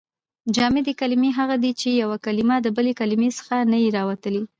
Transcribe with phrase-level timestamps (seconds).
[0.55, 4.43] جامدي کلیمې هغه دي، چي یوه کلیمه د بلي کلیمې څخه نه يي راوتلي.